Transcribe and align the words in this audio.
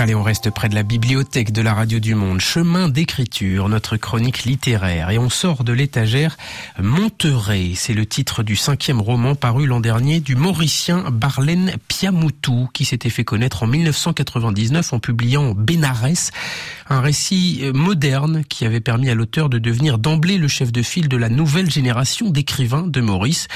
Allez, 0.00 0.14
on 0.14 0.22
reste 0.22 0.48
près 0.48 0.70
de 0.70 0.74
la 0.74 0.82
bibliothèque 0.82 1.52
de 1.52 1.60
la 1.60 1.74
Radio 1.74 2.00
du 2.00 2.14
Monde. 2.14 2.40
Chemin 2.40 2.88
d'écriture, 2.88 3.68
notre 3.68 3.98
chronique 3.98 4.44
littéraire. 4.44 5.10
Et 5.10 5.18
on 5.18 5.28
sort 5.28 5.62
de 5.62 5.74
l'étagère 5.74 6.38
Monterey. 6.80 7.72
C'est 7.74 7.92
le 7.92 8.06
titre 8.06 8.42
du 8.42 8.56
cinquième 8.56 9.02
roman 9.02 9.34
paru 9.34 9.66
l'an 9.66 9.78
dernier 9.78 10.20
du 10.20 10.36
Mauricien 10.36 11.10
Barlène 11.10 11.74
Piamoutou, 11.86 12.70
qui 12.72 12.86
s'était 12.86 13.10
fait 13.10 13.24
connaître 13.24 13.62
en 13.62 13.66
1999 13.66 14.94
en 14.94 15.00
publiant 15.00 15.52
Bénarès, 15.52 16.30
un 16.88 17.02
récit 17.02 17.64
moderne 17.74 18.42
qui 18.48 18.64
avait 18.64 18.80
permis 18.80 19.10
à 19.10 19.14
l'auteur 19.14 19.50
de 19.50 19.58
devenir 19.58 19.98
d'emblée 19.98 20.38
le 20.38 20.48
chef 20.48 20.72
de 20.72 20.80
file 20.80 21.10
de 21.10 21.18
la 21.18 21.28
nouvelle 21.28 21.70
génération 21.70 22.30
d'écrivains 22.30 22.86
de 22.86 23.02
Maurice. 23.02 23.48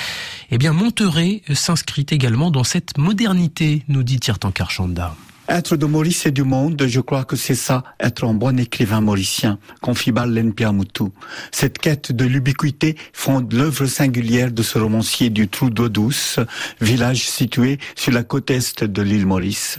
Eh 0.51 0.59
bien, 0.59 0.75
Monterey 0.75 1.41
s'inscrit 1.55 2.05
également 2.11 2.51
dans 2.51 2.65
cette 2.65 2.99
modernité, 2.99 3.83
nous 3.89 4.03
dit 4.03 4.21
Tirtan 4.21 4.51
Karchanda. 4.51 5.17
Être 5.49 5.77
de 5.77 5.85
Maurice 5.85 6.25
et 6.25 6.31
du 6.31 6.43
monde, 6.43 6.85
je 6.87 7.01
crois 7.01 7.25
que 7.25 7.37
c'est 7.37 7.55
ça, 7.55 7.85
être 8.01 8.25
un 8.25 8.33
bon 8.33 8.59
écrivain 8.59 9.03
mauricien, 9.03 9.59
confie 9.83 10.11
Barlen 10.11 10.55
Piamoutou. 10.55 11.13
Cette 11.53 11.77
quête 11.77 12.13
de 12.13 12.25
l'ubiquité 12.25 12.97
fonde 13.13 13.53
l'œuvre 13.53 13.85
singulière 13.85 14.51
de 14.51 14.63
ce 14.63 14.79
romancier 14.79 15.29
du 15.29 15.49
Trou 15.49 15.69
d'eau 15.69 15.91
douce, 15.91 16.41
village 16.81 17.29
situé 17.29 17.79
sur 17.95 18.13
la 18.13 18.23
côte 18.23 18.51
est 18.51 18.85
de 18.85 19.03
l'île 19.03 19.27
Maurice. 19.27 19.77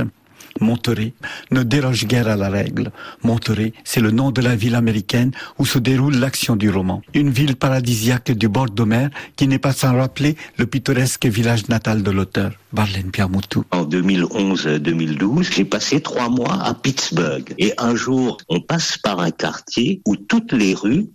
Monterey 0.61 1.13
ne 1.51 1.63
déroge 1.63 2.05
guère 2.05 2.27
à 2.27 2.35
la 2.35 2.49
règle. 2.49 2.91
Monterey, 3.23 3.73
c'est 3.83 3.99
le 3.99 4.11
nom 4.11 4.31
de 4.31 4.41
la 4.41 4.55
ville 4.55 4.75
américaine 4.75 5.31
où 5.59 5.65
se 5.65 5.79
déroule 5.79 6.15
l'action 6.15 6.55
du 6.55 6.69
roman. 6.69 7.01
Une 7.13 7.29
ville 7.29 7.55
paradisiaque 7.55 8.31
du 8.31 8.47
bord 8.47 8.69
de 8.69 8.83
mer 8.83 9.09
qui 9.35 9.47
n'est 9.47 9.59
pas 9.59 9.73
sans 9.73 9.95
rappeler 9.95 10.35
le 10.57 10.65
pittoresque 10.65 11.25
village 11.25 11.67
natal 11.67 12.03
de 12.03 12.11
l'auteur, 12.11 12.51
Barlène 12.71 13.11
Piamoutou. 13.11 13.65
En 13.71 13.83
2011-2012, 13.85 15.53
j'ai 15.53 15.65
passé 15.65 16.01
trois 16.01 16.29
mois 16.29 16.61
à 16.63 16.73
Pittsburgh. 16.73 17.53
Et 17.57 17.73
un 17.77 17.95
jour, 17.95 18.37
on 18.47 18.61
passe 18.61 18.97
par 18.97 19.19
un 19.19 19.31
quartier 19.31 20.01
où 20.05 20.15
toutes 20.15 20.53
les 20.53 20.73
rues 20.73 21.07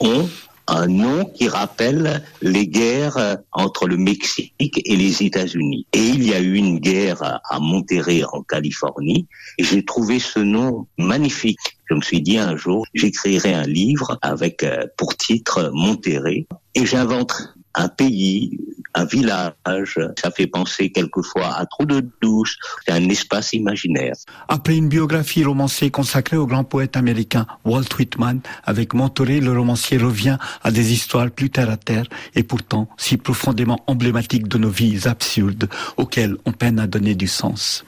ont 0.00 0.28
un 0.68 0.86
nom 0.86 1.24
qui 1.24 1.48
rappelle 1.48 2.22
les 2.40 2.66
guerres 2.66 3.38
entre 3.52 3.86
le 3.86 3.96
Mexique 3.96 4.52
et 4.60 4.96
les 4.96 5.22
États-Unis. 5.22 5.86
Et 5.92 6.04
il 6.04 6.24
y 6.24 6.34
a 6.34 6.40
eu 6.40 6.54
une 6.54 6.78
guerre 6.78 7.40
à 7.48 7.60
Monterrey 7.60 8.22
en 8.32 8.42
Californie 8.42 9.26
et 9.58 9.64
j'ai 9.64 9.84
trouvé 9.84 10.18
ce 10.18 10.38
nom 10.38 10.86
magnifique. 10.98 11.58
Je 11.86 11.94
me 11.94 12.00
suis 12.00 12.22
dit 12.22 12.38
un 12.38 12.56
jour, 12.56 12.86
j'écrirai 12.94 13.52
un 13.52 13.66
livre 13.66 14.18
avec 14.22 14.62
euh, 14.62 14.86
pour 14.96 15.16
titre 15.16 15.70
Monterrey 15.74 16.46
et 16.74 16.86
j'inventerai 16.86 17.44
un 17.74 17.88
pays, 17.88 18.58
un 18.94 19.04
village. 19.04 19.98
Ça 20.20 20.30
fait 20.30 20.46
penser 20.46 20.90
quelquefois 20.90 21.56
à 21.56 21.66
trop 21.66 21.84
de 21.84 22.06
douce. 22.20 22.56
C'est 22.86 22.92
un 22.92 23.08
espace 23.08 23.52
imaginaire. 23.52 24.14
Après 24.48 24.76
une 24.76 24.88
biographie 24.88 25.44
romancée 25.44 25.90
consacrée 25.90 26.36
au 26.36 26.46
grand 26.46 26.64
poète 26.64 26.96
américain 26.96 27.46
Walt 27.64 27.94
Whitman, 27.98 28.40
avec 28.64 28.94
Monterey, 28.94 29.40
le 29.40 29.52
romancier 29.52 29.98
revient 29.98 30.38
à 30.62 30.70
des 30.70 30.92
histoires 30.92 31.30
plus 31.30 31.50
terre 31.50 31.70
à 31.70 31.76
terre 31.76 32.06
et 32.34 32.42
pourtant 32.42 32.88
si 32.96 33.16
profondément 33.16 33.82
emblématiques 33.86 34.48
de 34.48 34.58
nos 34.58 34.70
vies 34.70 35.06
absurdes 35.06 35.68
auxquelles 35.96 36.36
on 36.44 36.52
peine 36.52 36.78
à 36.78 36.86
donner 36.86 37.14
du 37.14 37.26
sens. 37.26 37.84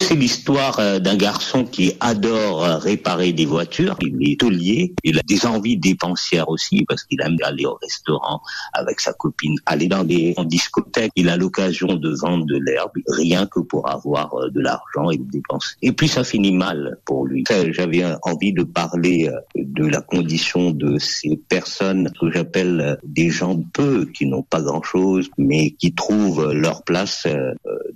C'est 0.00 0.14
l'histoire 0.14 0.78
euh, 0.80 0.98
d'un 0.98 1.16
garçon 1.16 1.64
qui 1.64 1.92
adore 2.00 2.64
euh, 2.64 2.76
réparer 2.78 3.32
des 3.32 3.46
voitures. 3.46 3.96
Il 4.00 4.16
est 4.28 4.40
taulier. 4.40 4.94
Il 5.04 5.18
a 5.18 5.22
des 5.22 5.46
envies 5.46 5.76
dépensières 5.76 6.48
aussi 6.48 6.84
parce 6.88 7.04
qu'il 7.04 7.20
aime 7.20 7.36
aller 7.42 7.64
au 7.66 7.78
restaurant 7.80 8.40
avec 8.72 9.00
sa 9.00 9.12
copine, 9.12 9.56
aller 9.64 9.86
dans 9.86 10.04
des 10.04 10.34
discothèques. 10.46 11.12
Il 11.14 11.28
a 11.28 11.36
l'occasion 11.36 11.94
de 11.94 12.14
vendre 12.14 12.46
de 12.46 12.58
l'herbe 12.58 12.92
rien 13.08 13.46
que 13.46 13.60
pour 13.60 13.88
avoir 13.88 14.34
euh, 14.34 14.50
de 14.50 14.60
l'argent 14.60 15.10
et 15.10 15.18
de 15.18 15.30
dépenser. 15.30 15.76
Et 15.82 15.92
puis 15.92 16.08
ça 16.08 16.24
finit 16.24 16.52
mal 16.52 16.98
pour 17.04 17.26
lui. 17.26 17.44
J'avais 17.70 18.04
envie 18.22 18.52
de 18.52 18.64
parler 18.64 19.30
de 19.54 19.86
la 19.86 20.00
condition 20.00 20.70
de 20.70 20.98
ces 20.98 21.36
personnes 21.48 22.10
que 22.20 22.30
j'appelle 22.30 22.98
des 23.04 23.30
gens 23.30 23.54
de 23.54 23.64
peu 23.72 24.06
qui 24.06 24.26
n'ont 24.26 24.42
pas 24.42 24.60
grand 24.60 24.82
chose 24.82 25.28
mais 25.38 25.70
qui 25.72 25.92
trouvent 25.92 26.52
leur 26.52 26.82
place 26.82 27.26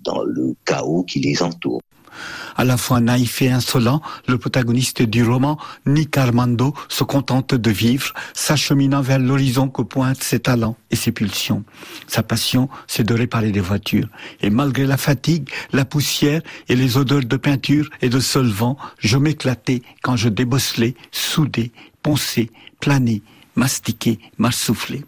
dans 0.05 0.23
le 0.23 0.55
chaos 0.65 1.00
qui 1.03 1.21
les 1.21 1.43
entoure. 1.43 1.81
À 2.57 2.65
la 2.65 2.77
fois 2.77 3.01
naïf 3.01 3.41
et 3.43 3.51
insolent, 3.51 4.03
le 4.27 4.37
protagoniste 4.37 5.03
du 5.03 5.25
roman, 5.25 5.59
Nick 5.87 6.19
Armando, 6.19 6.75
se 6.89 7.05
contente 7.05 7.55
de 7.55 7.71
vivre, 7.71 8.13
s'acheminant 8.35 9.01
vers 9.01 9.19
l'horizon 9.19 9.69
que 9.69 9.83
pointent 9.83 10.23
ses 10.23 10.41
talents 10.41 10.77
et 10.91 10.97
ses 10.97 11.13
pulsions. 11.13 11.65
Sa 12.07 12.23
passion, 12.23 12.69
c'est 12.87 13.05
de 13.05 13.15
réparer 13.15 13.53
des 13.53 13.61
voitures. 13.61 14.09
Et 14.43 14.51
malgré 14.51 14.85
la 14.85 14.97
fatigue, 14.97 15.49
la 15.73 15.85
poussière 15.85 16.43
et 16.69 16.77
les 16.77 16.97
odeurs 16.97 17.25
de 17.25 17.37
peinture 17.37 17.89
et 18.03 18.09
de 18.09 18.21
solvant, 18.21 18.77
je 18.99 19.17
m'éclatais 19.17 19.83
quand 20.03 20.17
je 20.17 20.29
débosselais, 20.29 20.95
soudais, 21.13 21.71
ponçais, 22.03 22.51
planais, 22.81 23.23
mastiquais, 23.57 24.19
m'assoufflais. 24.39 25.05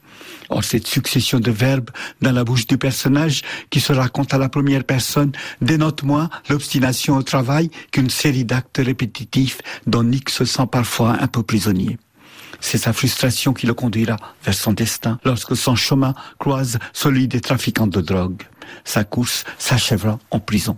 Or, 0.49 0.65
cette 0.65 0.87
succession 0.87 1.41
de 1.41 1.51
verbes 1.51 1.91
dans 2.21 2.33
la 2.33 2.45
bouche 2.45 2.67
du 2.67 2.77
personnage 2.79 3.43
qui 3.71 3.81
se 3.81 3.93
raconte 3.93 4.35
à 4.35 4.39
la 4.39 4.49
première 4.49 4.85
personne 4.85 5.33
dénote 5.61 6.03
moins 6.03 6.29
l'obstination 6.49 7.17
au 7.17 7.23
travail 7.23 7.71
qu'une 7.91 8.11
série 8.11 8.45
d'actes 8.45 8.81
répétitifs 8.83 9.61
dont 9.87 10.03
Nick 10.03 10.31
se 10.31 10.45
sent 10.45 10.67
parfois 10.71 11.17
un 11.21 11.27
peu 11.27 11.43
prisonnier. 11.43 11.99
C'est 12.61 12.79
sa 12.79 12.93
frustration 12.93 13.53
qui 13.53 13.67
le 13.67 13.75
conduira 13.75 14.17
vers 14.45 14.55
son 14.55 14.73
destin 14.73 15.19
lorsque 15.25 15.57
son 15.57 15.75
chemin 15.75 16.15
croise 16.39 16.79
celui 16.93 17.27
des 17.29 17.41
trafiquants 17.41 17.89
de 17.89 18.01
drogue. 18.01 18.43
Sa 18.85 19.05
course 19.05 19.45
s'achèvera 19.59 20.19
en 20.31 20.39
prison. 20.39 20.77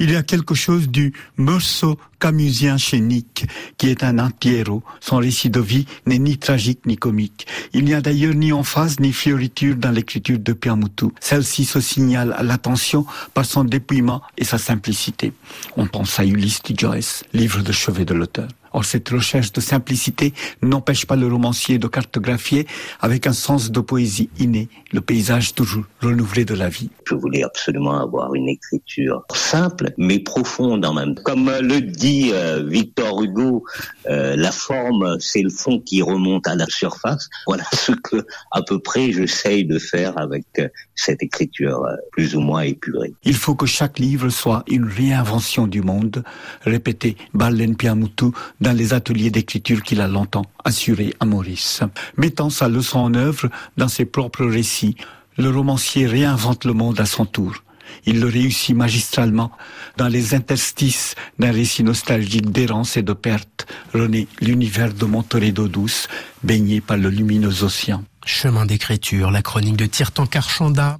Il 0.00 0.10
y 0.10 0.16
a 0.16 0.22
quelque 0.22 0.54
chose 0.54 0.88
du 0.88 1.12
morceau 1.36 1.98
camusien 2.18 2.76
Nick, 2.94 3.46
qui 3.76 3.88
est 3.88 4.02
un 4.02 4.18
anti-héros. 4.18 4.82
Son 5.00 5.16
récit 5.16 5.50
de 5.50 5.60
vie 5.60 5.86
n'est 6.06 6.18
ni 6.18 6.38
tragique 6.38 6.86
ni 6.86 6.96
comique. 6.96 7.46
Il 7.72 7.84
n'y 7.84 7.94
a 7.94 8.00
d'ailleurs 8.00 8.34
ni 8.34 8.52
emphase 8.52 9.00
ni 9.00 9.12
fioriture 9.12 9.76
dans 9.76 9.90
l'écriture 9.90 10.38
de 10.38 10.52
Piamoutou. 10.52 11.12
Celle-ci 11.20 11.64
se 11.64 11.80
signale 11.80 12.34
à 12.36 12.42
l'attention 12.42 13.06
par 13.34 13.44
son 13.44 13.64
dépouillement 13.64 14.22
et 14.36 14.44
sa 14.44 14.58
simplicité. 14.58 15.32
On 15.76 15.86
pense 15.86 16.18
à 16.18 16.24
Ulysse 16.24 16.62
de 16.62 16.78
Joyce, 16.78 17.24
livre 17.32 17.62
de 17.62 17.72
chevet 17.72 18.04
de 18.04 18.14
l'auteur. 18.14 18.48
Or, 18.72 18.84
cette 18.84 19.08
recherche 19.08 19.52
de 19.52 19.60
simplicité 19.60 20.34
n'empêche 20.62 21.06
pas 21.06 21.16
le 21.16 21.26
romancier 21.26 21.78
de 21.78 21.86
cartographier 21.86 22.66
avec 23.00 23.26
un 23.26 23.32
sens 23.32 23.70
de 23.70 23.80
poésie 23.80 24.28
inné, 24.38 24.68
le 24.92 25.00
paysage 25.00 25.54
toujours 25.54 25.84
renouvelé 26.02 26.44
de 26.44 26.54
la 26.54 26.68
vie. 26.68 26.90
Je 27.06 27.14
voulais 27.14 27.42
absolument 27.42 27.98
avoir 28.00 28.34
une 28.34 28.48
écriture 28.48 29.24
simple, 29.48 29.94
mais 29.96 30.18
profonde 30.18 30.84
en 30.84 30.92
même 30.92 31.14
temps. 31.14 31.22
Comme 31.22 31.50
le 31.62 31.80
dit 31.80 32.32
euh, 32.34 32.62
Victor 32.66 33.22
Hugo, 33.22 33.64
euh, 34.08 34.36
la 34.36 34.52
forme, 34.52 35.16
c'est 35.20 35.40
le 35.40 35.48
fond 35.48 35.80
qui 35.80 36.02
remonte 36.02 36.46
à 36.46 36.54
la 36.54 36.66
surface. 36.66 37.30
Voilà 37.46 37.64
ce 37.72 37.92
que, 37.92 38.26
à 38.50 38.60
peu 38.62 38.78
près, 38.78 39.10
j'essaye 39.12 39.64
de 39.64 39.78
faire 39.78 40.18
avec 40.18 40.44
euh, 40.58 40.68
cette 40.94 41.22
écriture 41.22 41.86
plus 42.12 42.36
ou 42.36 42.40
moins 42.40 42.62
épurée. 42.62 43.14
Il 43.22 43.36
faut 43.36 43.54
que 43.54 43.64
chaque 43.64 43.98
livre 43.98 44.28
soit 44.28 44.64
une 44.66 44.84
réinvention 44.84 45.66
du 45.66 45.80
monde, 45.80 46.22
répétait 46.62 47.16
Barlen 47.32 47.74
Piamoutou 47.74 48.34
dans 48.60 48.76
les 48.76 48.92
ateliers 48.92 49.30
d'écriture 49.30 49.82
qu'il 49.82 50.02
a 50.02 50.08
longtemps 50.08 50.44
assurés 50.64 51.14
à 51.20 51.24
Maurice. 51.24 51.80
Mettant 52.18 52.50
sa 52.50 52.68
leçon 52.68 52.98
en 52.98 53.14
œuvre 53.14 53.48
dans 53.78 53.88
ses 53.88 54.04
propres 54.04 54.44
récits, 54.44 54.96
le 55.38 55.48
romancier 55.48 56.06
réinvente 56.06 56.66
le 56.66 56.74
monde 56.74 57.00
à 57.00 57.06
son 57.06 57.24
tour. 57.24 57.62
Il 58.06 58.20
le 58.20 58.26
réussit 58.26 58.74
magistralement 58.74 59.50
dans 59.96 60.08
les 60.08 60.34
interstices 60.34 61.14
d'un 61.38 61.52
récit 61.52 61.82
nostalgique 61.82 62.50
d'errance 62.50 62.96
et 62.96 63.02
de 63.02 63.12
perte, 63.12 63.66
renaît 63.94 64.26
l'univers 64.40 64.92
de 64.92 65.04
Monterey 65.04 65.52
d'eau 65.52 65.68
douce, 65.68 66.08
baigné 66.42 66.80
par 66.80 66.96
le 66.96 67.10
lumineux 67.10 67.62
océan. 67.64 68.04
Chemin 68.24 68.66
d'écriture, 68.66 69.30
la 69.30 69.42
chronique 69.42 69.76
de 69.76 69.86
Tirtan 69.86 70.26
Karchanda. 70.26 70.98